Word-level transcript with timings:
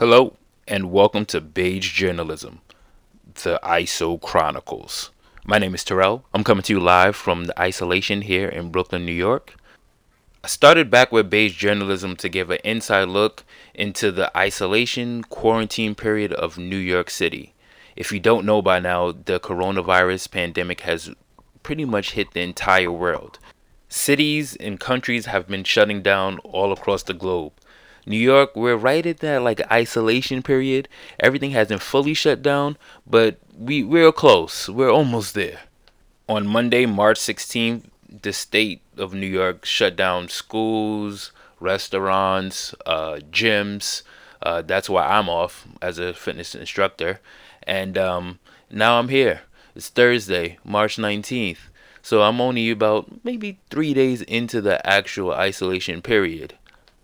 Hello, 0.00 0.38
and 0.66 0.90
welcome 0.90 1.26
to 1.26 1.42
Beige 1.42 1.92
Journalism, 1.92 2.62
the 3.34 3.60
ISO 3.62 4.18
Chronicles. 4.18 5.10
My 5.44 5.58
name 5.58 5.74
is 5.74 5.84
Terrell. 5.84 6.24
I'm 6.32 6.42
coming 6.42 6.62
to 6.62 6.72
you 6.72 6.80
live 6.80 7.14
from 7.14 7.44
the 7.44 7.60
isolation 7.60 8.22
here 8.22 8.48
in 8.48 8.70
Brooklyn, 8.70 9.04
New 9.04 9.12
York. 9.12 9.56
I 10.42 10.48
started 10.48 10.90
back 10.90 11.12
with 11.12 11.28
Beige 11.28 11.54
Journalism 11.54 12.16
to 12.16 12.30
give 12.30 12.48
an 12.48 12.60
inside 12.64 13.10
look 13.10 13.44
into 13.74 14.10
the 14.10 14.34
isolation 14.34 15.22
quarantine 15.24 15.94
period 15.94 16.32
of 16.32 16.56
New 16.56 16.78
York 16.78 17.10
City. 17.10 17.52
If 17.94 18.10
you 18.10 18.20
don't 18.20 18.46
know 18.46 18.62
by 18.62 18.80
now, 18.80 19.12
the 19.12 19.38
coronavirus 19.38 20.30
pandemic 20.30 20.80
has 20.80 21.10
pretty 21.62 21.84
much 21.84 22.12
hit 22.12 22.32
the 22.32 22.40
entire 22.40 22.90
world. 22.90 23.38
Cities 23.90 24.56
and 24.56 24.80
countries 24.80 25.26
have 25.26 25.46
been 25.46 25.64
shutting 25.64 26.00
down 26.00 26.38
all 26.38 26.72
across 26.72 27.02
the 27.02 27.12
globe. 27.12 27.52
New 28.06 28.18
York, 28.18 28.56
we're 28.56 28.76
right 28.76 29.04
at 29.06 29.18
that 29.18 29.42
like 29.42 29.60
isolation 29.70 30.42
period. 30.42 30.88
Everything 31.18 31.50
hasn't 31.52 31.82
fully 31.82 32.14
shut 32.14 32.42
down, 32.42 32.76
but 33.06 33.38
we 33.56 33.82
we're 33.84 34.12
close. 34.12 34.68
We're 34.68 34.90
almost 34.90 35.34
there. 35.34 35.60
On 36.28 36.46
Monday, 36.46 36.86
March 36.86 37.18
16th, 37.18 37.84
the 38.22 38.32
state 38.32 38.82
of 38.96 39.14
New 39.14 39.26
York 39.26 39.64
shut 39.64 39.96
down 39.96 40.28
schools, 40.28 41.32
restaurants, 41.58 42.74
uh, 42.86 43.20
gyms. 43.30 44.02
Uh, 44.42 44.62
that's 44.62 44.88
why 44.88 45.06
I'm 45.06 45.28
off 45.28 45.66
as 45.82 45.98
a 45.98 46.14
fitness 46.14 46.54
instructor. 46.54 47.20
And 47.64 47.98
um, 47.98 48.38
now 48.70 48.98
I'm 48.98 49.08
here. 49.08 49.42
It's 49.74 49.88
Thursday, 49.88 50.58
March 50.64 50.96
19th. 50.96 51.58
So 52.02 52.22
I'm 52.22 52.40
only 52.40 52.70
about 52.70 53.24
maybe 53.24 53.58
three 53.68 53.92
days 53.92 54.22
into 54.22 54.60
the 54.60 54.84
actual 54.86 55.32
isolation 55.32 56.00
period. 56.00 56.54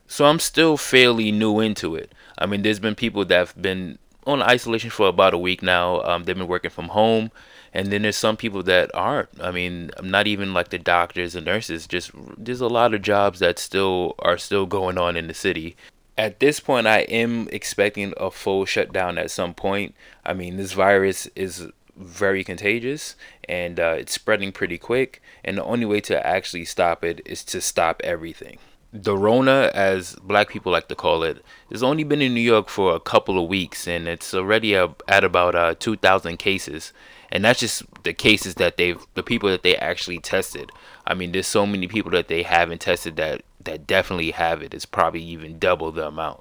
So 0.09 0.27
I'm 0.27 0.39
still 0.39 0.77
fairly 0.77 1.33
new 1.33 1.61
into 1.61 1.97
it. 1.97 2.13
I 2.39 2.47
mean, 2.47 2.63
there's 2.63 2.81
been 2.81 2.95
people 2.95 3.25
that 3.25 3.37
have 3.37 3.61
been 3.61 3.99
on 4.27 4.43
isolation 4.43 4.91
for 4.91 5.09
about 5.09 5.35
a 5.35 5.39
week 5.39 5.63
now. 5.63 6.03
Um, 6.03 6.25
they've 6.25 6.37
been 6.37 6.49
working 6.49 6.71
from 6.71 6.89
home, 6.89 7.31
and 7.73 7.93
then 7.93 8.03
there's 8.03 8.17
some 8.17 8.37
people 8.37 8.63
that 8.65 8.91
aren't. 8.95 9.29
I 9.41 9.51
mean, 9.51 9.91
not 10.03 10.27
even 10.27 10.53
like 10.53 10.69
the 10.69 10.79
doctors 10.79 11.35
and 11.35 11.47
nurses. 11.47 11.87
Just 11.87 12.11
there's 12.37 12.61
a 12.61 12.69
lot 12.69 12.95
of 12.95 13.03
jobs 13.03 13.39
that 13.41 13.59
still 13.59 14.15
are 14.19 14.39
still 14.39 14.67
going 14.67 14.99
on 14.99 15.17
in 15.17 15.29
the 15.29 15.35
city. 15.35 15.77
At 16.19 16.41
this 16.41 16.61
point, 16.61 16.87
I 16.87 17.01
am 17.01 17.49
expecting 17.53 18.15
a 18.17 18.31
full 18.31 18.65
shutdown 18.65 19.19
at 19.19 19.31
some 19.31 19.55
point. 19.55 19.95
I 20.25 20.33
mean, 20.33 20.57
this 20.57 20.73
virus 20.73 21.27
is 21.37 21.69
very 21.95 22.43
contagious 22.45 23.17
and 23.49 23.79
uh, 23.81 23.97
it's 23.99 24.13
spreading 24.13 24.53
pretty 24.53 24.79
quick. 24.79 25.23
And 25.45 25.59
the 25.59 25.65
only 25.65 25.85
way 25.85 26.01
to 26.03 26.27
actually 26.27 26.65
stop 26.65 27.05
it 27.05 27.21
is 27.27 27.45
to 27.45 27.61
stop 27.61 28.01
everything 28.03 28.59
the 29.05 29.17
Rona, 29.17 29.71
as 29.75 30.15
black 30.17 30.49
people 30.49 30.73
like 30.73 30.89
to 30.89 30.95
call 30.95 31.23
it, 31.23 31.45
has 31.71 31.83
only 31.83 32.05
been 32.05 32.23
in 32.23 32.35
New 32.35 32.41
York 32.41 32.69
for 32.69 32.95
a 32.95 33.01
couple 33.01 33.43
of 33.43 33.49
weeks, 33.49 33.87
and 33.87 34.09
it's 34.09 34.35
already 34.35 34.75
at 34.75 35.25
about 35.25 35.55
uh, 35.55 35.75
2,000 35.79 36.39
cases. 36.39 36.93
And 37.31 37.45
that's 37.45 37.61
just 37.61 37.83
the 38.05 38.13
cases 38.13 38.55
that 38.57 38.77
they've, 38.77 39.05
the 39.15 39.23
people 39.23 39.49
that 39.51 39.63
they 39.63 39.77
actually 39.77 40.19
tested. 40.19 40.71
I 41.07 41.15
mean, 41.15 41.33
there's 41.33 41.47
so 41.47 41.67
many 41.67 41.89
people 41.89 42.11
that 42.13 42.29
they 42.29 42.43
haven't 42.43 42.81
tested 42.81 43.17
that 43.17 43.43
that 43.67 43.87
definitely 43.87 44.31
have 44.31 44.63
it. 44.63 44.73
It's 44.73 44.87
probably 44.87 45.23
even 45.23 45.59
double 45.59 45.93
the 45.93 46.07
amount. 46.07 46.41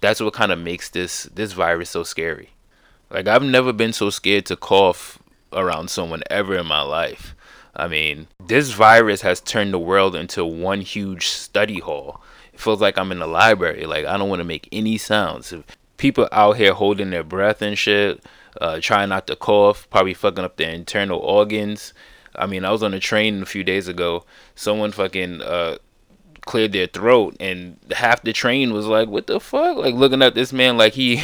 That's 0.00 0.20
what 0.20 0.34
kind 0.34 0.52
of 0.52 0.58
makes 0.58 0.90
this 0.90 1.24
this 1.24 1.52
virus 1.52 1.90
so 1.90 2.02
scary. 2.02 2.50
Like 3.10 3.26
I've 3.26 3.42
never 3.42 3.72
been 3.72 3.92
so 3.92 4.10
scared 4.10 4.46
to 4.46 4.56
cough 4.56 5.18
around 5.52 5.90
someone 5.90 6.22
ever 6.30 6.56
in 6.56 6.66
my 6.66 6.82
life. 6.82 7.34
I 7.74 7.88
mean, 7.88 8.28
this 8.38 8.72
virus 8.72 9.22
has 9.22 9.40
turned 9.40 9.72
the 9.72 9.78
world 9.78 10.14
into 10.14 10.44
one 10.44 10.82
huge 10.82 11.28
study 11.28 11.80
hall. 11.80 12.22
It 12.52 12.60
feels 12.60 12.80
like 12.80 12.98
I'm 12.98 13.12
in 13.12 13.18
the 13.18 13.26
library. 13.26 13.86
Like 13.86 14.04
I 14.04 14.16
don't 14.16 14.28
want 14.28 14.40
to 14.40 14.44
make 14.44 14.68
any 14.70 14.98
sounds. 14.98 15.54
People 15.96 16.28
out 16.32 16.56
here 16.56 16.74
holding 16.74 17.10
their 17.10 17.24
breath 17.24 17.62
and 17.62 17.78
shit, 17.78 18.22
uh, 18.60 18.80
trying 18.80 19.08
not 19.08 19.26
to 19.28 19.36
cough, 19.36 19.88
probably 19.88 20.14
fucking 20.14 20.44
up 20.44 20.56
their 20.56 20.72
internal 20.72 21.18
organs. 21.18 21.94
I 22.34 22.46
mean, 22.46 22.64
I 22.64 22.72
was 22.72 22.82
on 22.82 22.94
a 22.94 23.00
train 23.00 23.42
a 23.42 23.46
few 23.46 23.64
days 23.64 23.88
ago. 23.88 24.24
Someone 24.54 24.92
fucking 24.92 25.42
uh, 25.42 25.78
cleared 26.42 26.72
their 26.72 26.86
throat, 26.86 27.36
and 27.40 27.78
half 27.94 28.22
the 28.22 28.32
train 28.32 28.72
was 28.72 28.86
like, 28.86 29.08
"What 29.08 29.26
the 29.26 29.40
fuck?" 29.40 29.76
Like 29.76 29.94
looking 29.94 30.22
at 30.22 30.34
this 30.34 30.52
man 30.52 30.76
like 30.76 30.94
he, 30.94 31.22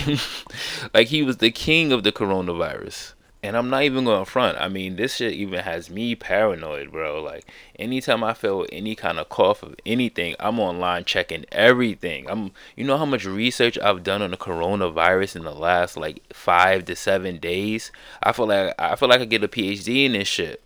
like 0.94 1.08
he 1.08 1.22
was 1.22 1.38
the 1.38 1.50
king 1.50 1.92
of 1.92 2.04
the 2.04 2.12
coronavirus. 2.12 3.14
And 3.48 3.56
I'm 3.56 3.70
not 3.70 3.84
even 3.84 4.04
going 4.04 4.22
to 4.22 4.30
front. 4.30 4.58
I 4.60 4.68
mean, 4.68 4.96
this 4.96 5.16
shit 5.16 5.32
even 5.32 5.60
has 5.60 5.88
me 5.88 6.14
paranoid, 6.14 6.92
bro. 6.92 7.22
Like, 7.22 7.46
anytime 7.78 8.22
I 8.22 8.34
feel 8.34 8.66
any 8.70 8.94
kind 8.94 9.18
of 9.18 9.30
cough 9.30 9.62
of 9.62 9.74
anything, 9.86 10.36
I'm 10.38 10.60
online 10.60 11.06
checking 11.06 11.46
everything. 11.50 12.28
I'm, 12.28 12.50
you 12.76 12.84
know 12.84 12.98
how 12.98 13.06
much 13.06 13.24
research 13.24 13.78
I've 13.78 14.02
done 14.02 14.20
on 14.20 14.32
the 14.32 14.36
coronavirus 14.36 15.36
in 15.36 15.44
the 15.44 15.54
last 15.54 15.96
like 15.96 16.22
five 16.30 16.84
to 16.84 16.94
seven 16.94 17.38
days. 17.38 17.90
I 18.22 18.32
feel 18.32 18.48
like 18.48 18.74
I 18.78 18.96
feel 18.96 19.08
like 19.08 19.22
I 19.22 19.24
get 19.24 19.42
a 19.42 19.48
PhD 19.48 20.04
in 20.04 20.12
this 20.12 20.28
shit 20.28 20.62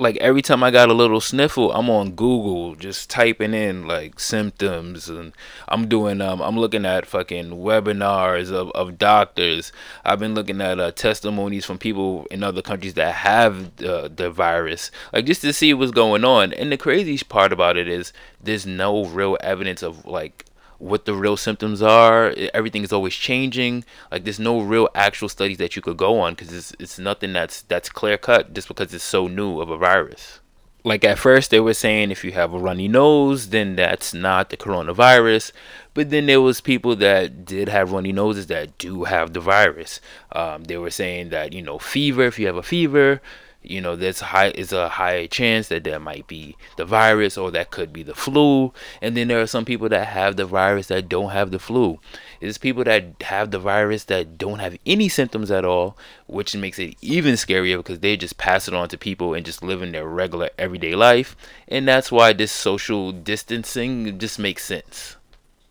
like 0.00 0.16
every 0.18 0.42
time 0.42 0.62
I 0.62 0.70
got 0.70 0.88
a 0.88 0.94
little 0.94 1.20
sniffle, 1.20 1.72
I'm 1.72 1.90
on 1.90 2.12
Google 2.12 2.76
just 2.76 3.10
typing 3.10 3.52
in 3.52 3.88
like 3.88 4.20
symptoms 4.20 5.08
and 5.08 5.32
I'm 5.66 5.88
doing 5.88 6.20
um 6.20 6.40
I'm 6.40 6.56
looking 6.56 6.86
at 6.86 7.04
fucking 7.04 7.50
webinars 7.50 8.52
of, 8.52 8.70
of 8.72 8.96
doctors. 8.96 9.72
I've 10.04 10.20
been 10.20 10.34
looking 10.34 10.60
at 10.60 10.78
uh, 10.78 10.92
testimonies 10.92 11.64
from 11.64 11.78
people 11.78 12.26
in 12.30 12.44
other 12.44 12.62
countries 12.62 12.94
that 12.94 13.12
have 13.12 13.82
uh, 13.82 14.08
the 14.08 14.30
virus, 14.30 14.92
like 15.12 15.26
just 15.26 15.42
to 15.42 15.52
see 15.52 15.74
what's 15.74 15.90
going 15.90 16.24
on. 16.24 16.52
And 16.52 16.70
the 16.70 16.76
craziest 16.76 17.28
part 17.28 17.52
about 17.52 17.76
it 17.76 17.88
is 17.88 18.12
there's 18.40 18.66
no 18.66 19.04
real 19.06 19.36
evidence 19.40 19.82
of 19.82 20.06
like 20.06 20.44
what 20.78 21.04
the 21.04 21.14
real 21.14 21.36
symptoms 21.36 21.82
are. 21.82 22.34
Everything 22.54 22.82
is 22.82 22.92
always 22.92 23.14
changing. 23.14 23.84
Like 24.10 24.24
there's 24.24 24.40
no 24.40 24.60
real 24.60 24.88
actual 24.94 25.28
studies 25.28 25.58
that 25.58 25.76
you 25.76 25.82
could 25.82 25.96
go 25.96 26.20
on 26.20 26.34
because 26.34 26.52
it's 26.52 26.74
it's 26.78 26.98
nothing 26.98 27.32
that's 27.32 27.62
that's 27.62 27.88
clear 27.88 28.18
cut 28.18 28.54
just 28.54 28.68
because 28.68 28.94
it's 28.94 29.04
so 29.04 29.26
new 29.26 29.60
of 29.60 29.70
a 29.70 29.76
virus. 29.76 30.40
Like 30.84 31.04
at 31.04 31.18
first 31.18 31.50
they 31.50 31.60
were 31.60 31.74
saying 31.74 32.10
if 32.10 32.24
you 32.24 32.32
have 32.32 32.54
a 32.54 32.58
runny 32.58 32.88
nose, 32.88 33.48
then 33.48 33.76
that's 33.76 34.14
not 34.14 34.50
the 34.50 34.56
coronavirus. 34.56 35.52
But 35.92 36.10
then 36.10 36.26
there 36.26 36.40
was 36.40 36.60
people 36.60 36.94
that 36.96 37.44
did 37.44 37.68
have 37.68 37.92
runny 37.92 38.12
noses 38.12 38.46
that 38.46 38.78
do 38.78 39.04
have 39.04 39.32
the 39.32 39.40
virus. 39.40 40.00
Um, 40.32 40.64
they 40.64 40.78
were 40.78 40.90
saying 40.90 41.30
that 41.30 41.52
you 41.52 41.62
know 41.62 41.78
fever 41.78 42.22
if 42.22 42.38
you 42.38 42.46
have 42.46 42.56
a 42.56 42.62
fever 42.62 43.20
you 43.68 43.80
know 43.80 43.96
there's 43.96 44.20
high 44.20 44.50
is 44.50 44.72
a 44.72 44.88
high 44.88 45.26
chance 45.26 45.68
that 45.68 45.84
there 45.84 46.00
might 46.00 46.26
be 46.26 46.56
the 46.76 46.84
virus 46.84 47.36
or 47.36 47.50
that 47.50 47.70
could 47.70 47.92
be 47.92 48.02
the 48.02 48.14
flu. 48.14 48.72
And 49.02 49.16
then 49.16 49.28
there 49.28 49.40
are 49.40 49.46
some 49.46 49.64
people 49.64 49.88
that 49.90 50.06
have 50.08 50.36
the 50.36 50.46
virus 50.46 50.86
that 50.88 51.08
don't 51.08 51.30
have 51.30 51.50
the 51.50 51.58
flu. 51.58 52.00
There's 52.40 52.58
people 52.58 52.84
that 52.84 53.22
have 53.22 53.50
the 53.50 53.58
virus 53.58 54.04
that 54.04 54.38
don't 54.38 54.58
have 54.60 54.78
any 54.86 55.08
symptoms 55.08 55.50
at 55.50 55.64
all 55.64 55.96
which 56.26 56.56
makes 56.56 56.78
it 56.78 56.94
even 57.00 57.34
scarier 57.34 57.78
because 57.78 58.00
they 58.00 58.16
just 58.16 58.38
pass 58.38 58.68
it 58.68 58.74
on 58.74 58.88
to 58.88 58.98
people 58.98 59.34
and 59.34 59.46
just 59.46 59.62
live 59.62 59.82
in 59.82 59.92
their 59.92 60.06
regular 60.06 60.50
everyday 60.58 60.94
life. 60.94 61.36
And 61.68 61.86
that's 61.86 62.10
why 62.10 62.32
this 62.32 62.52
social 62.52 63.12
distancing 63.12 64.18
just 64.18 64.38
makes 64.38 64.64
sense. 64.64 65.16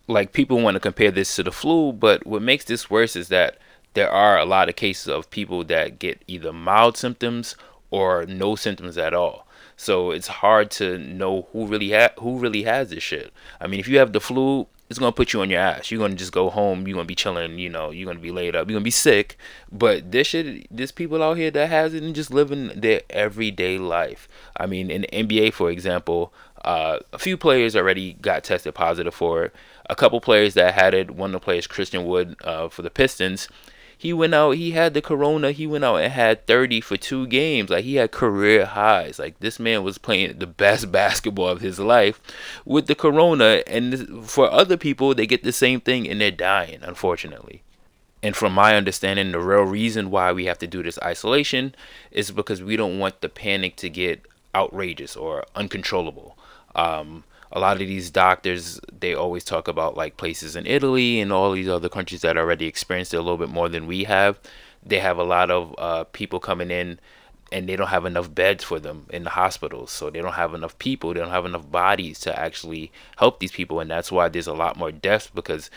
Like 0.06 0.32
people 0.32 0.60
want 0.60 0.74
to 0.74 0.80
compare 0.80 1.10
this 1.10 1.34
to 1.36 1.42
the 1.42 1.52
flu 1.52 1.92
but 1.92 2.26
what 2.26 2.42
makes 2.42 2.64
this 2.64 2.88
worse 2.88 3.16
is 3.16 3.28
that 3.28 3.58
there 3.94 4.10
are 4.10 4.38
a 4.38 4.44
lot 4.44 4.68
of 4.68 4.76
cases 4.76 5.08
of 5.08 5.28
people 5.30 5.64
that 5.64 5.98
get 5.98 6.22
either 6.28 6.52
mild 6.52 6.96
symptoms 6.96 7.56
or 7.90 8.26
no 8.26 8.56
symptoms 8.56 8.98
at 8.98 9.14
all. 9.14 9.46
So 9.76 10.10
it's 10.10 10.26
hard 10.26 10.70
to 10.72 10.98
know 10.98 11.46
who 11.52 11.66
really 11.66 11.92
ha- 11.92 12.10
who 12.18 12.38
really 12.38 12.64
has 12.64 12.90
this 12.90 13.02
shit. 13.02 13.32
I 13.60 13.68
mean, 13.68 13.78
if 13.80 13.86
you 13.86 13.98
have 13.98 14.12
the 14.12 14.20
flu, 14.20 14.66
it's 14.90 14.98
gonna 14.98 15.12
put 15.12 15.32
you 15.32 15.40
on 15.40 15.50
your 15.50 15.60
ass. 15.60 15.90
You're 15.90 16.00
gonna 16.00 16.16
just 16.16 16.32
go 16.32 16.50
home. 16.50 16.86
You're 16.86 16.96
gonna 16.96 17.06
be 17.06 17.14
chilling. 17.14 17.58
You 17.58 17.68
know, 17.68 17.90
you're 17.90 18.06
gonna 18.06 18.18
be 18.18 18.32
laid 18.32 18.56
up. 18.56 18.68
You're 18.68 18.74
gonna 18.74 18.84
be 18.84 18.90
sick. 18.90 19.38
But 19.70 20.10
this 20.10 20.28
shit, 20.28 20.66
there's 20.74 20.90
people 20.90 21.22
out 21.22 21.36
here 21.36 21.50
that 21.52 21.68
has 21.68 21.94
it 21.94 22.02
and 22.02 22.14
just 22.14 22.32
living 22.32 22.72
their 22.74 23.02
everyday 23.10 23.78
life. 23.78 24.28
I 24.56 24.66
mean, 24.66 24.90
in 24.90 25.02
the 25.02 25.08
NBA, 25.08 25.52
for 25.52 25.70
example, 25.70 26.32
uh, 26.64 26.98
a 27.12 27.18
few 27.18 27.36
players 27.36 27.76
already 27.76 28.14
got 28.14 28.44
tested 28.44 28.74
positive 28.74 29.14
for 29.14 29.44
it. 29.44 29.54
A 29.88 29.94
couple 29.94 30.20
players 30.20 30.54
that 30.54 30.74
had 30.74 30.92
it. 30.92 31.12
One 31.12 31.30
of 31.30 31.40
the 31.40 31.44
players, 31.44 31.66
Christian 31.66 32.04
Wood, 32.04 32.36
uh, 32.42 32.68
for 32.68 32.82
the 32.82 32.90
Pistons 32.90 33.48
he 34.00 34.12
went 34.12 34.32
out, 34.32 34.52
he 34.52 34.70
had 34.70 34.94
the 34.94 35.02
corona, 35.02 35.50
he 35.50 35.66
went 35.66 35.84
out 35.84 35.96
and 35.96 36.12
had 36.12 36.46
30 36.46 36.80
for 36.80 36.96
two 36.96 37.26
games. 37.26 37.68
Like 37.68 37.84
he 37.84 37.96
had 37.96 38.12
career 38.12 38.64
highs. 38.64 39.18
Like 39.18 39.40
this 39.40 39.58
man 39.58 39.82
was 39.82 39.98
playing 39.98 40.38
the 40.38 40.46
best 40.46 40.92
basketball 40.92 41.48
of 41.48 41.60
his 41.60 41.80
life 41.80 42.20
with 42.64 42.86
the 42.86 42.94
corona. 42.94 43.64
And 43.66 44.24
for 44.24 44.48
other 44.52 44.76
people, 44.76 45.14
they 45.14 45.26
get 45.26 45.42
the 45.42 45.50
same 45.50 45.80
thing 45.80 46.08
and 46.08 46.20
they're 46.20 46.30
dying, 46.30 46.78
unfortunately. 46.82 47.62
And 48.22 48.36
from 48.36 48.52
my 48.52 48.76
understanding, 48.76 49.32
the 49.32 49.40
real 49.40 49.62
reason 49.62 50.12
why 50.12 50.32
we 50.32 50.44
have 50.44 50.58
to 50.58 50.66
do 50.68 50.82
this 50.82 50.98
isolation 51.02 51.74
is 52.12 52.30
because 52.30 52.62
we 52.62 52.76
don't 52.76 53.00
want 53.00 53.20
the 53.20 53.28
panic 53.28 53.74
to 53.76 53.90
get 53.90 54.24
outrageous 54.54 55.16
or 55.16 55.44
uncontrollable. 55.56 56.38
Um, 56.76 57.24
a 57.52 57.60
lot 57.60 57.80
of 57.80 57.86
these 57.86 58.10
doctors 58.10 58.80
they 58.92 59.14
always 59.14 59.44
talk 59.44 59.68
about 59.68 59.96
like 59.96 60.16
places 60.16 60.56
in 60.56 60.66
Italy 60.66 61.20
and 61.20 61.32
all 61.32 61.52
these 61.52 61.68
other 61.68 61.88
countries 61.88 62.20
that 62.22 62.36
already 62.36 62.66
experienced 62.66 63.14
it 63.14 63.18
a 63.18 63.22
little 63.22 63.38
bit 63.38 63.48
more 63.48 63.68
than 63.68 63.86
we 63.86 64.04
have. 64.04 64.38
They 64.84 64.98
have 64.98 65.18
a 65.18 65.24
lot 65.24 65.50
of 65.50 65.74
uh, 65.78 66.04
people 66.04 66.40
coming 66.40 66.70
in 66.70 67.00
and 67.50 67.68
they 67.68 67.76
don't 67.76 67.88
have 67.88 68.04
enough 68.04 68.34
beds 68.34 68.62
for 68.62 68.78
them 68.78 69.06
in 69.10 69.24
the 69.24 69.30
hospitals. 69.30 69.90
So 69.90 70.10
they 70.10 70.20
don't 70.20 70.34
have 70.34 70.54
enough 70.54 70.78
people, 70.78 71.14
they 71.14 71.20
don't 71.20 71.30
have 71.30 71.46
enough 71.46 71.70
bodies 71.70 72.20
to 72.20 72.38
actually 72.38 72.92
help 73.16 73.40
these 73.40 73.52
people 73.52 73.80
and 73.80 73.90
that's 73.90 74.12
why 74.12 74.28
there's 74.28 74.46
a 74.46 74.54
lot 74.54 74.76
more 74.76 74.92
deaths 74.92 75.30
because 75.34 75.70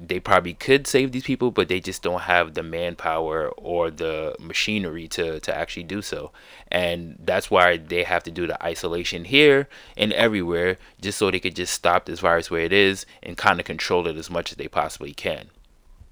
they 0.00 0.18
probably 0.18 0.54
could 0.54 0.86
save 0.86 1.12
these 1.12 1.24
people, 1.24 1.50
but 1.50 1.68
they 1.68 1.78
just 1.78 2.02
don't 2.02 2.22
have 2.22 2.54
the 2.54 2.62
manpower 2.62 3.50
or 3.50 3.90
the 3.90 4.34
machinery 4.40 5.06
to, 5.08 5.40
to 5.40 5.54
actually 5.54 5.82
do 5.82 6.00
so. 6.00 6.32
And 6.70 7.16
that's 7.22 7.50
why 7.50 7.76
they 7.76 8.04
have 8.04 8.22
to 8.22 8.30
do 8.30 8.46
the 8.46 8.62
isolation 8.64 9.24
here 9.24 9.68
and 9.96 10.12
everywhere 10.14 10.78
just 11.00 11.18
so 11.18 11.30
they 11.30 11.38
could 11.38 11.56
just 11.56 11.74
stop 11.74 12.06
this 12.06 12.20
virus 12.20 12.50
where 12.50 12.62
it 12.62 12.72
is 12.72 13.04
and 13.22 13.36
kind 13.36 13.60
of 13.60 13.66
control 13.66 14.06
it 14.06 14.16
as 14.16 14.30
much 14.30 14.52
as 14.52 14.56
they 14.56 14.68
possibly 14.68 15.12
can. 15.12 15.50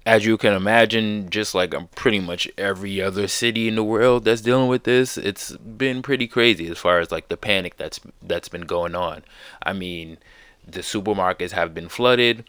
As 0.05 0.25
you 0.25 0.37
can 0.37 0.53
imagine, 0.53 1.29
just 1.29 1.53
like 1.55 1.73
um, 1.73 1.89
pretty 1.95 2.19
much 2.19 2.47
every 2.57 3.01
other 3.01 3.27
city 3.27 3.67
in 3.67 3.75
the 3.75 3.83
world 3.83 4.23
that's 4.23 4.41
dealing 4.41 4.67
with 4.67 4.83
this, 4.83 5.17
it's 5.17 5.51
been 5.57 6.01
pretty 6.01 6.27
crazy 6.27 6.67
as 6.67 6.77
far 6.77 6.99
as 6.99 7.11
like 7.11 7.27
the 7.27 7.37
panic 7.37 7.77
that's 7.77 7.99
that's 8.21 8.49
been 8.49 8.61
going 8.61 8.95
on. 8.95 9.23
I 9.61 9.73
mean, 9.73 10.17
the 10.65 10.79
supermarkets 10.79 11.51
have 11.51 11.73
been 11.73 11.89
flooded 11.89 12.45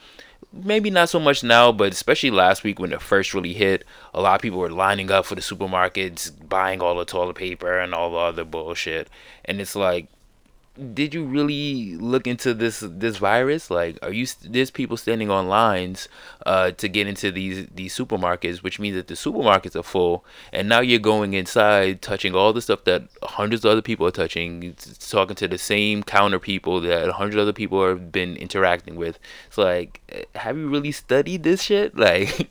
maybe 0.53 0.91
not 0.91 1.09
so 1.09 1.21
much 1.21 1.43
now, 1.43 1.73
but 1.73 1.93
especially 1.93 2.31
last 2.31 2.65
week 2.65 2.79
when 2.79 2.93
it 2.93 3.03
first 3.03 3.35
really 3.35 3.55
hit, 3.55 3.85
a 4.13 4.21
lot 4.21 4.37
of 4.37 4.43
people 4.43 4.59
were 4.59 4.71
lining 4.71 5.11
up 5.11 5.27
for 5.27 5.35
the 5.35 5.41
supermarkets, 5.41 6.33
buying 6.49 6.81
all 6.81 6.97
the 6.97 7.05
toilet 7.05 7.37
paper 7.37 7.79
and 7.79 7.95
all 7.95 8.13
the 8.13 8.19
other 8.19 8.45
bullshit. 8.45 9.09
And 9.45 9.61
it's 9.61 9.77
like, 9.77 10.09
did 10.95 11.13
you 11.15 11.25
really 11.25 11.97
look 11.97 12.27
into 12.27 12.55
this 12.55 12.81
this 12.87 13.17
virus? 13.17 13.71
Like, 13.71 13.99
are 14.03 14.13
you 14.13 14.27
there's 14.43 14.71
people 14.71 14.97
standing 14.97 15.31
on 15.31 15.49
lines 15.49 16.09
uh, 16.47 16.71
to 16.73 16.89
get 16.89 17.07
into 17.07 17.31
these 17.33 17.67
these 17.75 17.95
supermarkets, 17.97 18.63
which 18.63 18.79
means 18.79 18.97
that 18.97 19.09
the 19.09 19.15
supermarkets 19.15 19.75
are 19.75 19.83
full, 19.83 20.25
and 20.53 20.69
now 20.69 20.81
you're 20.81 21.01
going 21.01 21.35
inside, 21.35 22.03
touching 22.03 22.35
all 22.35 22.53
the 22.53 22.63
stuff 22.63 22.85
that 22.85 23.03
hundreds 23.23 23.65
of 23.65 23.73
other 23.73 23.83
people 23.83 24.07
are 24.07 24.13
touching, 24.13 24.75
talking 25.01 25.37
to 25.37 25.49
the 25.49 25.59
same 25.59 26.03
counter 26.03 26.39
people 26.39 26.81
that 26.81 27.09
a 27.09 27.13
hundred 27.13 27.41
other 27.41 27.53
people 27.53 27.87
have 27.87 28.13
been 28.13 28.37
interacting 28.37 28.97
with. 28.97 29.19
It's 29.49 29.59
like, 29.59 30.01
eh, 30.09 30.25
have 30.37 30.57
you 30.57 30.69
really 30.69 30.93
studied 30.93 31.43
this 31.43 31.63
shit? 31.63 31.95
Like. 32.01 32.49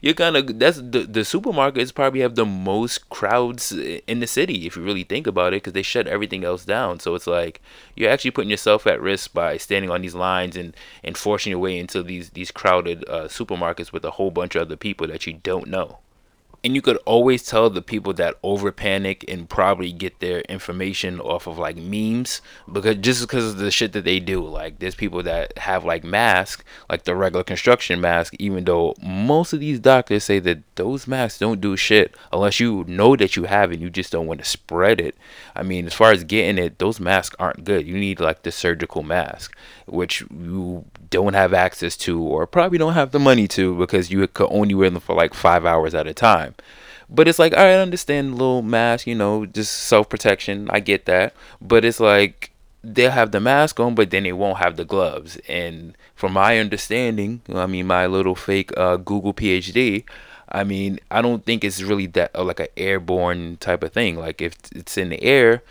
You're 0.00 0.14
gonna 0.14 0.42
that's 0.42 0.78
the 0.78 1.06
the 1.08 1.20
supermarkets 1.20 1.94
probably 1.94 2.20
have 2.20 2.34
the 2.34 2.44
most 2.44 3.08
crowds 3.10 3.72
in 3.72 4.20
the 4.20 4.26
city 4.26 4.66
if 4.66 4.76
you 4.76 4.82
really 4.82 5.04
think 5.04 5.26
about 5.26 5.52
it 5.52 5.62
because 5.62 5.72
they 5.72 5.82
shut 5.82 6.06
everything 6.06 6.44
else 6.44 6.64
down. 6.64 7.00
So 7.00 7.14
it's 7.14 7.26
like 7.26 7.60
you're 7.94 8.10
actually 8.10 8.32
putting 8.32 8.50
yourself 8.50 8.86
at 8.86 9.00
risk 9.00 9.32
by 9.32 9.56
standing 9.56 9.90
on 9.90 10.02
these 10.02 10.14
lines 10.14 10.56
and 10.56 10.74
and 11.02 11.16
forcing 11.16 11.50
your 11.50 11.60
way 11.60 11.78
into 11.78 12.02
these 12.02 12.30
these 12.30 12.50
crowded 12.50 13.04
uh, 13.08 13.24
supermarkets 13.24 13.92
with 13.92 14.04
a 14.04 14.12
whole 14.12 14.30
bunch 14.30 14.54
of 14.54 14.62
other 14.62 14.76
people 14.76 15.06
that 15.08 15.26
you 15.26 15.34
don't 15.34 15.68
know 15.68 15.98
and 16.64 16.74
you 16.74 16.80
could 16.80 16.96
always 17.04 17.44
tell 17.44 17.68
the 17.68 17.82
people 17.82 18.14
that 18.14 18.38
over 18.42 18.72
panic 18.72 19.22
and 19.28 19.50
probably 19.50 19.92
get 19.92 20.20
their 20.20 20.40
information 20.42 21.20
off 21.20 21.46
of 21.46 21.58
like 21.58 21.76
memes 21.76 22.40
because 22.72 22.96
just 22.96 23.20
because 23.20 23.44
of 23.44 23.58
the 23.58 23.70
shit 23.70 23.92
that 23.92 24.04
they 24.04 24.18
do. 24.18 24.42
Like 24.42 24.78
there's 24.78 24.94
people 24.94 25.22
that 25.24 25.58
have 25.58 25.84
like 25.84 26.04
masks 26.04 26.64
like 26.88 27.04
the 27.04 27.14
regular 27.14 27.44
construction 27.44 28.00
mask 28.00 28.34
even 28.38 28.64
though 28.64 28.94
most 29.02 29.52
of 29.52 29.60
these 29.60 29.78
doctors 29.78 30.24
say 30.24 30.38
that 30.38 30.62
those 30.76 31.06
masks 31.06 31.38
don't 31.38 31.60
do 31.60 31.76
shit 31.76 32.16
unless 32.32 32.58
you 32.58 32.84
know 32.88 33.14
that 33.14 33.36
you 33.36 33.44
have 33.44 33.70
it 33.70 33.74
and 33.74 33.82
you 33.82 33.90
just 33.90 34.10
don't 34.10 34.26
want 34.26 34.40
to 34.40 34.46
spread 34.46 35.02
it. 35.02 35.16
I 35.54 35.62
mean 35.62 35.86
as 35.86 35.92
far 35.92 36.12
as 36.12 36.24
getting 36.24 36.56
it 36.56 36.78
those 36.78 36.98
masks 36.98 37.36
aren't 37.38 37.64
good. 37.64 37.86
You 37.86 37.98
need 37.98 38.20
like 38.20 38.42
the 38.42 38.50
surgical 38.50 39.02
mask 39.02 39.54
which 39.86 40.22
you 40.30 40.86
don't 41.10 41.34
have 41.34 41.52
access 41.52 41.96
to 41.96 42.22
or 42.22 42.46
probably 42.46 42.78
don't 42.78 42.94
have 42.94 43.10
the 43.10 43.18
money 43.18 43.46
to 43.48 43.76
because 43.76 44.10
you 44.10 44.26
could 44.28 44.48
only 44.50 44.74
wear 44.74 44.88
them 44.88 45.00
for 45.00 45.14
like 45.14 45.34
five 45.34 45.66
hours 45.66 45.94
at 45.94 46.06
a 46.06 46.14
time. 46.14 46.53
But 47.08 47.28
it's 47.28 47.38
like 47.38 47.54
I 47.54 47.74
understand 47.74 48.32
little 48.32 48.62
mask, 48.62 49.06
you 49.06 49.14
know, 49.14 49.46
just 49.46 49.72
self 49.74 50.08
protection. 50.08 50.68
I 50.70 50.80
get 50.80 51.06
that, 51.06 51.34
but 51.60 51.84
it's 51.84 52.00
like 52.00 52.50
they'll 52.82 53.10
have 53.10 53.30
the 53.32 53.40
mask 53.40 53.80
on, 53.80 53.94
but 53.94 54.10
then 54.10 54.24
they 54.24 54.32
won't 54.32 54.58
have 54.58 54.76
the 54.76 54.84
gloves. 54.84 55.38
And 55.48 55.96
from 56.14 56.32
my 56.32 56.58
understanding, 56.58 57.42
I 57.52 57.66
mean, 57.66 57.86
my 57.86 58.06
little 58.06 58.34
fake 58.34 58.72
uh, 58.76 58.96
Google 58.96 59.34
PhD, 59.34 60.04
I 60.48 60.64
mean, 60.64 61.00
I 61.10 61.22
don't 61.22 61.44
think 61.44 61.64
it's 61.64 61.82
really 61.82 62.06
that 62.08 62.30
uh, 62.34 62.44
like 62.44 62.60
an 62.60 62.68
airborne 62.76 63.56
type 63.58 63.82
of 63.82 63.92
thing. 63.92 64.16
Like 64.16 64.40
if 64.40 64.54
it's 64.72 64.96
in 64.98 65.08
the 65.08 65.22
air, 65.22 65.62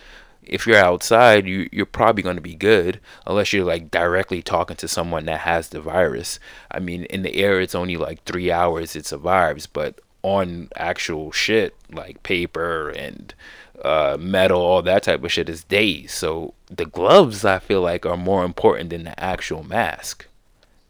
if 0.44 0.68
you're 0.68 0.78
outside, 0.78 1.48
you 1.48 1.70
you're 1.72 1.86
probably 1.86 2.24
going 2.24 2.36
to 2.36 2.42
be 2.42 2.56
good 2.56 3.00
unless 3.26 3.54
you're 3.54 3.66
like 3.66 3.92
directly 3.92 4.42
talking 4.42 4.76
to 4.78 4.88
someone 4.88 5.26
that 5.26 5.42
has 5.42 5.70
the 5.70 5.80
virus. 5.80 6.40
I 6.70 6.80
mean, 6.80 7.06
in 7.06 7.22
the 7.24 7.36
air 7.36 7.62
it's 7.62 7.76
only 7.76 7.98
like 7.98 8.24
3 8.26 8.52
hours 8.52 8.96
it 8.96 9.06
survives, 9.06 9.68
but 9.68 10.00
on 10.24 10.70
actual 10.76 11.32
shit 11.32 11.76
like 11.92 12.24
paper 12.24 12.90
and 12.90 13.34
uh, 13.84 14.18
metal, 14.20 14.62
all 14.62 14.82
that 14.82 15.04
type 15.04 15.24
of 15.24 15.32
shit 15.32 15.50
is 15.50 15.64
days. 15.66 16.14
So 16.14 16.54
the 16.68 16.86
gloves 16.86 17.46
I 17.46 17.60
feel 17.60 17.82
like 17.82 18.06
are 18.06 18.18
more 18.18 18.46
important 18.46 18.90
than 18.90 19.04
the 19.04 19.20
actual 19.20 19.64
mask. 19.64 20.28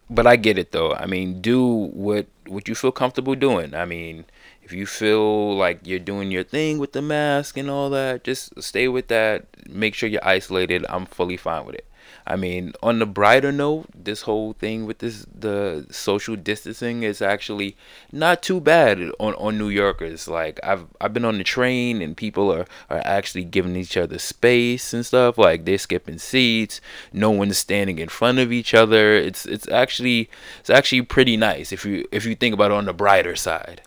But 0.10 0.28
I 0.28 0.36
get 0.36 0.58
it 0.58 0.72
though. 0.72 0.94
I 0.94 1.08
mean, 1.08 1.42
do 1.42 1.66
what 1.66 2.28
what 2.48 2.68
you 2.68 2.76
feel 2.76 2.92
comfortable 2.92 3.36
doing. 3.36 3.74
I 3.74 3.86
mean, 3.86 4.26
if 4.62 4.72
you 4.72 4.86
feel 4.86 5.58
like 5.58 5.80
you're 5.84 6.00
doing 6.00 6.30
your 6.30 6.44
thing 6.44 6.78
with 6.78 6.92
the 6.92 7.02
mask 7.02 7.58
and 7.58 7.70
all 7.70 7.90
that, 7.90 8.24
just 8.24 8.62
stay 8.62 8.88
with 8.88 9.08
that. 9.08 9.46
Make 9.68 9.96
sure 9.96 10.08
you're 10.08 10.26
isolated. 10.26 10.86
I'm 10.90 11.06
fully 11.06 11.38
fine 11.38 11.66
with 11.66 11.76
it. 11.76 11.86
I 12.26 12.38
mean, 12.38 12.74
on 12.82 13.00
the 13.00 13.06
brighter 13.06 13.52
note, 13.52 13.88
this 13.94 14.22
whole 14.22 14.54
thing 14.54 14.86
with 14.86 15.00
this 15.00 15.26
the 15.34 15.86
social 15.92 16.36
distancing 16.38 17.04
is 17.04 17.22
actually 17.22 17.76
not 18.12 18.42
too 18.42 18.62
bad 18.62 19.02
on, 19.20 19.34
on 19.34 19.58
New 19.58 19.68
Yorkers. 19.68 20.28
Like 20.28 20.60
I've 20.64 20.86
I've 21.02 21.14
been 21.14 21.26
on 21.26 21.38
the 21.38 21.44
train 21.44 22.02
and 22.02 22.16
people 22.16 22.52
are, 22.52 22.66
are 22.90 23.02
actually 23.04 23.44
giving 23.44 23.76
each 23.76 23.98
other 23.98 24.20
space 24.20 24.94
and 24.94 25.06
stuff. 25.06 25.38
Like 25.38 25.66
they're 25.66 25.78
skipping 25.78 26.18
seats. 26.18 26.80
No 27.12 27.30
one's 27.30 27.58
standing 27.58 28.00
in 28.00 28.08
front 28.08 28.40
of 28.40 28.54
each 28.54 28.74
other. 28.74 29.16
It's 29.16 29.46
it's 29.46 29.68
actually 29.68 30.30
it's 30.62 30.70
actually 30.70 31.02
pretty 31.02 31.36
nice 31.36 31.74
if 31.74 31.84
you 31.84 32.08
if 32.12 32.26
you 32.26 32.36
think 32.36 32.54
about 32.54 32.72
it 32.72 32.76
on 32.76 32.86
the 32.86 32.94
brighter 32.94 33.36
side. 33.36 33.82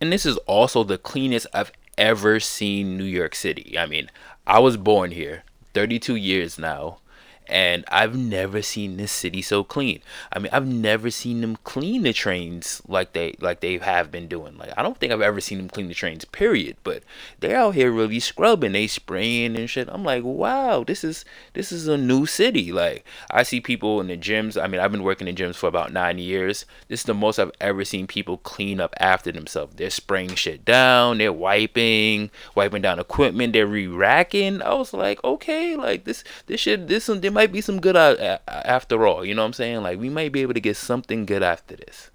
And 0.00 0.12
this 0.12 0.24
is 0.24 0.36
also 0.38 0.84
the 0.84 0.98
cleanest 0.98 1.48
I've 1.52 1.72
ever 1.96 2.38
seen 2.38 2.96
New 2.96 3.04
York 3.04 3.34
City. 3.34 3.76
I 3.76 3.86
mean, 3.86 4.10
I 4.46 4.60
was 4.60 4.76
born 4.76 5.10
here, 5.10 5.42
32 5.74 6.14
years 6.14 6.56
now 6.56 6.98
and 7.48 7.84
I've 7.88 8.16
never 8.16 8.62
seen 8.62 8.96
this 8.96 9.12
city 9.12 9.42
so 9.42 9.64
clean. 9.64 10.00
I 10.32 10.38
mean, 10.38 10.50
I've 10.52 10.66
never 10.66 11.10
seen 11.10 11.40
them 11.40 11.56
clean 11.64 12.02
the 12.02 12.12
trains 12.12 12.82
like 12.86 13.12
they 13.12 13.36
like 13.40 13.60
they 13.60 13.78
have 13.78 14.10
been 14.10 14.28
doing. 14.28 14.56
Like 14.58 14.72
I 14.76 14.82
don't 14.82 14.98
think 14.98 15.12
I've 15.12 15.22
ever 15.22 15.40
seen 15.40 15.58
them 15.58 15.68
clean 15.68 15.88
the 15.88 15.94
trains. 15.94 16.24
Period. 16.26 16.76
But 16.84 17.02
they're 17.40 17.56
out 17.56 17.74
here 17.74 17.90
really 17.90 18.20
scrubbing, 18.20 18.72
they 18.72 18.86
spraying 18.86 19.56
and 19.56 19.68
shit. 19.68 19.88
I'm 19.90 20.04
like, 20.04 20.24
wow, 20.24 20.84
this 20.84 21.02
is 21.02 21.24
this 21.54 21.72
is 21.72 21.88
a 21.88 21.96
new 21.96 22.26
city. 22.26 22.70
Like 22.72 23.04
I 23.30 23.42
see 23.42 23.60
people 23.60 24.00
in 24.00 24.08
the 24.08 24.16
gyms. 24.16 24.60
I 24.60 24.66
mean, 24.66 24.80
I've 24.80 24.92
been 24.92 25.02
working 25.02 25.28
in 25.28 25.34
gyms 25.34 25.56
for 25.56 25.68
about 25.68 25.92
nine 25.92 26.18
years. 26.18 26.66
This 26.88 27.00
is 27.00 27.06
the 27.06 27.14
most 27.14 27.38
I've 27.38 27.52
ever 27.60 27.84
seen 27.84 28.06
people 28.06 28.38
clean 28.38 28.80
up 28.80 28.94
after 29.00 29.32
themselves. 29.32 29.74
They're 29.76 29.90
spraying 29.90 30.34
shit 30.34 30.64
down. 30.64 31.18
They're 31.18 31.32
wiping, 31.32 32.30
wiping 32.54 32.82
down 32.82 32.98
equipment. 32.98 33.52
They're 33.52 33.66
re-racking. 33.66 34.62
I 34.62 34.74
was 34.74 34.92
like, 34.92 35.22
okay, 35.24 35.76
like 35.76 36.04
this 36.04 36.22
this 36.46 36.60
shit 36.60 36.88
this 36.88 37.06
there 37.06 37.30
might 37.38 37.52
be 37.52 37.60
some 37.60 37.80
good 37.80 37.94
after 37.96 39.06
all. 39.06 39.24
You 39.24 39.32
know 39.32 39.42
what 39.42 39.46
I'm 39.46 39.52
saying? 39.52 39.82
Like 39.84 40.00
we 40.00 40.08
might 40.08 40.32
be 40.32 40.42
able 40.42 40.54
to 40.54 40.60
get 40.60 40.76
something 40.76 41.24
good 41.24 41.44
after 41.44 41.76
this. 41.76 42.10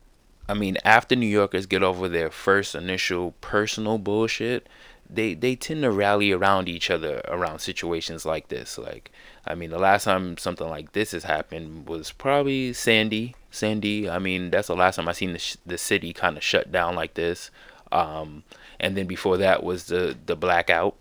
I 0.49 0.53
mean, 0.53 0.77
after 0.83 1.15
New 1.15 1.27
Yorkers 1.27 1.65
get 1.65 1.81
over 1.81 2.09
their 2.09 2.29
first 2.29 2.75
initial 2.75 3.31
personal 3.39 3.97
bullshit, 3.97 4.67
they 5.09 5.33
they 5.33 5.55
tend 5.55 5.83
to 5.83 5.91
rally 5.91 6.33
around 6.33 6.67
each 6.67 6.91
other 6.91 7.21
around 7.29 7.59
situations 7.59 8.25
like 8.25 8.49
this. 8.49 8.77
Like, 8.77 9.11
I 9.47 9.55
mean, 9.55 9.69
the 9.69 9.79
last 9.79 10.03
time 10.03 10.37
something 10.37 10.67
like 10.67 10.91
this 10.91 11.13
has 11.13 11.23
happened 11.23 11.87
was 11.87 12.11
probably 12.11 12.73
Sandy. 12.73 13.33
Sandy. 13.49 14.09
I 14.09 14.19
mean, 14.19 14.51
that's 14.51 14.67
the 14.67 14.75
last 14.75 14.97
time 14.97 15.07
I 15.07 15.13
seen 15.13 15.31
the 15.31 15.39
sh- 15.39 15.55
the 15.65 15.77
city 15.77 16.11
kind 16.11 16.35
of 16.35 16.43
shut 16.43 16.69
down 16.69 16.95
like 16.95 17.13
this. 17.13 17.49
Um, 17.93 18.43
and 18.77 18.97
then 18.97 19.07
before 19.07 19.37
that 19.37 19.63
was 19.63 19.85
the 19.85 20.17
the 20.25 20.35
blackout, 20.35 20.97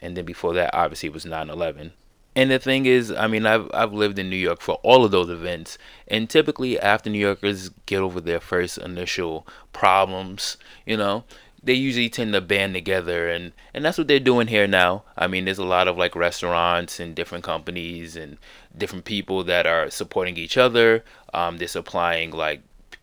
and 0.00 0.16
then 0.16 0.24
before 0.24 0.54
that, 0.54 0.72
obviously, 0.72 1.08
was 1.08 1.24
9/11. 1.24 1.90
And 2.36 2.50
the 2.50 2.58
thing 2.58 2.86
is, 2.86 3.12
I 3.12 3.26
mean, 3.28 3.46
I've 3.46 3.70
I've 3.72 3.92
lived 3.92 4.18
in 4.18 4.28
New 4.28 4.36
York 4.36 4.60
for 4.60 4.74
all 4.82 5.04
of 5.04 5.12
those 5.12 5.30
events, 5.30 5.78
and 6.08 6.28
typically 6.28 6.78
after 6.80 7.08
New 7.08 7.18
Yorkers 7.18 7.70
get 7.86 8.00
over 8.00 8.20
their 8.20 8.40
first 8.40 8.78
initial 8.78 9.46
problems, 9.72 10.56
you 10.84 10.96
know, 10.96 11.24
they 11.62 11.74
usually 11.74 12.08
tend 12.08 12.32
to 12.32 12.40
band 12.40 12.74
together, 12.74 13.28
and 13.28 13.52
and 13.72 13.84
that's 13.84 13.98
what 13.98 14.08
they're 14.08 14.18
doing 14.20 14.48
here 14.48 14.66
now. 14.66 15.04
I 15.16 15.28
mean, 15.28 15.44
there's 15.44 15.58
a 15.58 15.64
lot 15.64 15.88
of 15.88 15.96
like 15.96 16.16
restaurants 16.16 16.98
and 16.98 17.14
different 17.14 17.44
companies 17.44 18.16
and 18.16 18.36
different 18.76 19.04
people 19.04 19.44
that 19.44 19.66
are 19.66 19.88
supporting 19.90 20.36
each 20.36 20.56
other. 20.56 21.04
Um, 21.32 21.58
they're 21.58 21.68
supplying 21.68 22.32
like 22.32 22.62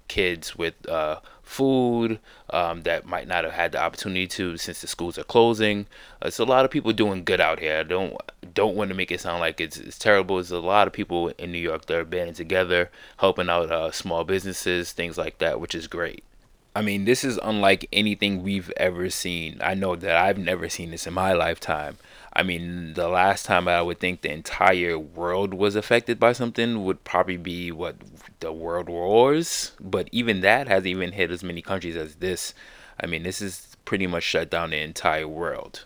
kids 0.09 0.57
with 0.57 0.73
uh, 0.89 1.19
food 1.51 2.17
um, 2.51 2.83
that 2.83 3.05
might 3.05 3.27
not 3.27 3.43
have 3.43 3.51
had 3.51 3.73
the 3.73 3.81
opportunity 3.81 4.25
to 4.25 4.55
since 4.55 4.79
the 4.79 4.87
schools 4.87 5.17
are 5.17 5.23
closing. 5.25 5.85
Uh, 6.21 6.27
it's 6.27 6.39
a 6.39 6.45
lot 6.45 6.63
of 6.63 6.71
people 6.71 6.93
doing 6.93 7.25
good 7.25 7.41
out 7.41 7.59
here. 7.59 7.79
I 7.79 7.83
don't 7.83 8.15
don't 8.53 8.75
want 8.75 8.89
to 8.89 8.95
make 8.95 9.11
it 9.11 9.19
sound 9.19 9.41
like 9.41 9.59
it's, 9.59 9.77
it's 9.77 9.99
terrible. 9.99 10.37
There's 10.37 10.51
a 10.51 10.59
lot 10.59 10.87
of 10.87 10.93
people 10.93 11.27
in 11.37 11.51
New 11.51 11.59
York 11.59 11.85
that 11.85 11.97
are 11.97 12.05
banding 12.05 12.35
together, 12.35 12.89
helping 13.17 13.49
out 13.49 13.69
uh, 13.69 13.91
small 13.91 14.23
businesses, 14.23 14.93
things 14.93 15.17
like 15.17 15.39
that, 15.39 15.59
which 15.59 15.75
is 15.75 15.87
great. 15.87 16.23
I 16.73 16.81
mean, 16.81 17.03
this 17.03 17.23
is 17.23 17.37
unlike 17.43 17.87
anything 17.91 18.43
we've 18.43 18.71
ever 18.77 19.09
seen. 19.09 19.59
I 19.61 19.73
know 19.73 19.95
that 19.97 20.15
I've 20.15 20.37
never 20.37 20.69
seen 20.69 20.91
this 20.91 21.05
in 21.05 21.13
my 21.13 21.33
lifetime. 21.33 21.97
I 22.33 22.43
mean, 22.43 22.93
the 22.93 23.09
last 23.09 23.45
time 23.45 23.67
I 23.67 23.81
would 23.81 23.99
think 23.99 24.21
the 24.21 24.31
entire 24.31 24.97
world 24.97 25.53
was 25.53 25.75
affected 25.75 26.17
by 26.17 26.31
something 26.31 26.85
would 26.85 27.03
probably 27.03 27.35
be 27.35 27.71
what 27.73 27.95
the 28.39 28.53
world 28.53 28.87
wars, 28.87 29.73
but 29.81 30.07
even 30.13 30.39
that 30.41 30.69
hasn't 30.69 30.87
even 30.87 31.11
hit 31.11 31.29
as 31.29 31.43
many 31.43 31.61
countries 31.61 31.97
as 31.97 32.15
this. 32.15 32.53
I 33.01 33.05
mean, 33.05 33.23
this 33.23 33.41
is 33.41 33.75
pretty 33.83 34.07
much 34.07 34.23
shut 34.23 34.49
down 34.49 34.69
the 34.69 34.79
entire 34.79 35.27
world. 35.27 35.83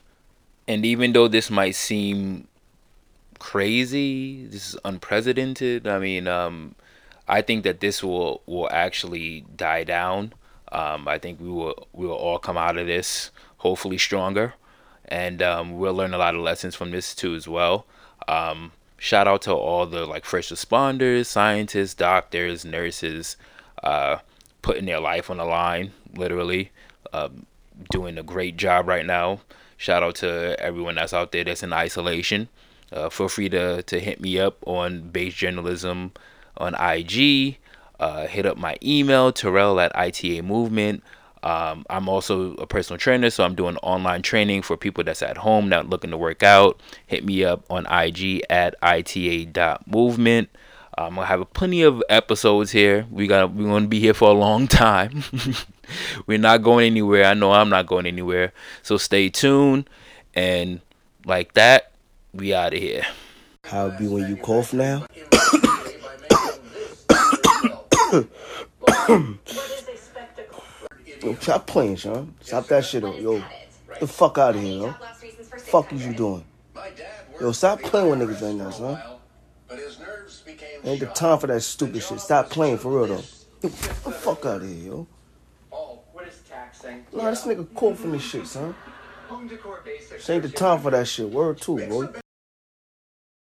And 0.67 0.85
even 0.85 1.13
though 1.13 1.27
this 1.27 1.49
might 1.49 1.75
seem 1.75 2.47
crazy, 3.39 4.45
this 4.45 4.73
is 4.73 4.79
unprecedented. 4.85 5.87
I 5.87 5.97
mean, 5.97 6.27
um, 6.27 6.75
I 7.27 7.41
think 7.41 7.63
that 7.63 7.79
this 7.79 8.03
will 8.03 8.41
will 8.45 8.69
actually 8.69 9.45
die 9.55 9.83
down. 9.83 10.33
Um, 10.71 11.07
I 11.07 11.17
think 11.17 11.39
we 11.39 11.49
will 11.49 11.87
we 11.93 12.07
will 12.07 12.15
all 12.15 12.39
come 12.39 12.57
out 12.57 12.77
of 12.77 12.87
this 12.87 13.31
hopefully 13.57 13.97
stronger, 13.97 14.53
and 15.05 15.41
um, 15.41 15.77
we'll 15.77 15.93
learn 15.93 16.13
a 16.13 16.17
lot 16.17 16.35
of 16.35 16.41
lessons 16.41 16.75
from 16.75 16.91
this 16.91 17.15
too 17.15 17.35
as 17.35 17.47
well. 17.47 17.85
Um, 18.27 18.71
shout 18.97 19.27
out 19.27 19.43
to 19.43 19.53
all 19.53 19.85
the 19.85 20.05
like 20.05 20.25
first 20.25 20.51
responders, 20.51 21.27
scientists, 21.27 21.93
doctors, 21.93 22.65
nurses, 22.65 23.37
uh, 23.83 24.17
putting 24.61 24.85
their 24.85 24.99
life 24.99 25.29
on 25.29 25.37
the 25.37 25.45
line, 25.45 25.91
literally, 26.15 26.71
um, 27.13 27.45
doing 27.91 28.17
a 28.17 28.23
great 28.23 28.57
job 28.57 28.87
right 28.87 29.05
now. 29.05 29.41
Shout 29.77 30.03
out 30.03 30.15
to 30.15 30.59
everyone 30.59 30.95
that's 30.95 31.13
out 31.13 31.31
there 31.31 31.43
that's 31.43 31.63
in 31.63 31.73
isolation. 31.73 32.47
Uh, 32.91 33.09
feel 33.09 33.27
free 33.27 33.49
to, 33.49 33.83
to 33.83 33.99
hit 33.99 34.21
me 34.21 34.39
up 34.39 34.57
on 34.65 35.09
Beige 35.09 35.35
Journalism 35.35 36.11
on 36.57 36.75
IG. 36.75 37.57
Uh, 37.99 38.27
hit 38.27 38.45
up 38.45 38.57
my 38.57 38.77
email, 38.83 39.31
Terrell 39.31 39.79
at 39.79 39.95
ITA 39.95 40.41
Movement. 40.41 41.03
Um, 41.43 41.85
I'm 41.89 42.09
also 42.09 42.55
a 42.55 42.65
personal 42.65 42.97
trainer, 42.97 43.29
so 43.29 43.43
I'm 43.43 43.53
doing 43.53 43.77
online 43.77 44.23
training 44.23 44.63
for 44.63 44.75
people 44.75 45.03
that's 45.03 45.21
at 45.21 45.37
home 45.37 45.69
not 45.69 45.87
looking 45.89 46.09
to 46.09 46.17
work 46.17 46.41
out. 46.41 46.81
Hit 47.05 47.23
me 47.23 47.45
up 47.45 47.63
on 47.69 47.85
IG 47.85 48.41
at 48.49 48.75
ita.movement. 48.81 50.49
I'm 50.97 51.07
um, 51.07 51.15
gonna 51.15 51.27
have 51.27 51.53
plenty 51.53 51.83
of 51.83 52.01
episodes 52.09 52.71
here. 52.71 53.05
We 53.11 53.27
got 53.27 53.53
we're 53.53 53.67
gonna 53.67 53.87
be 53.87 53.99
here 53.99 54.13
for 54.13 54.29
a 54.29 54.33
long 54.33 54.67
time. 54.85 55.23
we're 56.25 56.37
not 56.37 56.63
going 56.63 56.85
anywhere. 56.85 57.25
I 57.25 57.33
know 57.33 57.51
I'm 57.51 57.69
not 57.69 57.85
going 57.85 58.05
anywhere. 58.05 58.53
So 58.81 58.97
stay 58.97 59.29
tuned 59.29 59.89
and 60.33 60.79
like 61.25 61.53
that, 61.53 61.91
we 62.33 62.53
out 62.53 62.73
of 62.73 62.79
here. 62.79 63.05
How 63.65 63.87
it 63.87 63.99
be 63.99 64.07
when 64.07 64.29
you 64.29 64.37
cough 64.37 64.73
now? 64.73 65.05
yo, 71.23 71.35
stop 71.39 71.67
playing, 71.67 71.95
Sean. 71.95 72.33
Stop 72.41 72.67
that 72.67 72.85
shit 72.85 73.03
yo. 73.03 73.39
Get 73.39 73.99
the 73.99 74.07
fuck 74.07 74.37
out 74.37 74.55
of 74.55 74.61
here, 74.61 74.79
yo. 74.79 74.95
Fuck 75.59 75.93
is 75.93 76.05
you 76.05 76.13
doing? 76.13 76.43
Yo, 77.39 77.51
stop 77.51 77.81
playing 77.81 78.09
with 78.09 78.19
niggas 78.19 78.41
right 78.41 78.55
now, 78.55 78.69
son. 78.69 79.01
Ain't 80.83 80.99
the 80.99 81.07
time 81.07 81.39
for 81.39 81.47
that 81.47 81.61
stupid 81.61 82.03
shit. 82.03 82.19
Stop 82.19 82.49
playing 82.49 82.77
for 82.77 82.91
real 82.91 83.07
though. 83.07 83.23
Yo, 83.61 83.69
the 83.69 84.11
fuck 84.11 84.45
out 84.45 84.61
of 84.61 84.67
here, 84.67 84.87
yo. 84.87 85.07
Nah, 87.13 87.29
this 87.29 87.45
nigga 87.45 87.73
coughing 87.73 88.11
this 88.11 88.21
shit, 88.21 88.45
son. 88.45 88.75
Ain't 90.29 90.43
the 90.43 90.49
time 90.49 90.79
for 90.79 90.91
that 90.91 91.07
shit. 91.07 91.29
Word 91.29 91.59
too, 91.59 91.77
boy. 91.87 92.07